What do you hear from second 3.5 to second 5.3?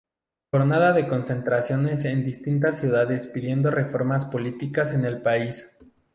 reformas políticas en el